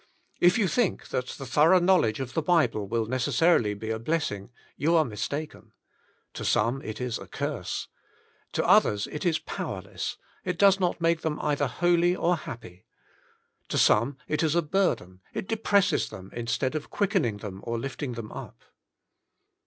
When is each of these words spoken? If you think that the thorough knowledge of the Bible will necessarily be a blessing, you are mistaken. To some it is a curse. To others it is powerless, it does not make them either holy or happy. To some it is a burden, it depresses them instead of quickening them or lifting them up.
If 0.39 0.57
you 0.57 0.67
think 0.67 1.09
that 1.09 1.27
the 1.27 1.45
thorough 1.45 1.77
knowledge 1.77 2.19
of 2.19 2.33
the 2.33 2.41
Bible 2.41 2.87
will 2.87 3.05
necessarily 3.05 3.75
be 3.75 3.91
a 3.91 3.99
blessing, 3.99 4.49
you 4.75 4.95
are 4.95 5.05
mistaken. 5.05 5.73
To 6.33 6.43
some 6.43 6.81
it 6.81 6.99
is 6.99 7.19
a 7.19 7.27
curse. 7.27 7.87
To 8.53 8.65
others 8.67 9.05
it 9.05 9.27
is 9.27 9.37
powerless, 9.37 10.17
it 10.43 10.57
does 10.57 10.79
not 10.79 11.01
make 11.01 11.21
them 11.21 11.39
either 11.39 11.67
holy 11.67 12.15
or 12.15 12.35
happy. 12.35 12.87
To 13.69 13.77
some 13.77 14.17
it 14.27 14.41
is 14.41 14.55
a 14.55 14.63
burden, 14.63 15.21
it 15.35 15.47
depresses 15.47 16.09
them 16.09 16.31
instead 16.33 16.73
of 16.73 16.89
quickening 16.89 17.37
them 17.37 17.59
or 17.61 17.77
lifting 17.77 18.13
them 18.13 18.31
up. 18.31 18.63